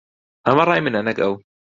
ئەمە 0.45 0.63
ڕای 0.69 0.81
منە، 0.85 1.01
نەک 1.07 1.17
ئەو. 1.21 1.33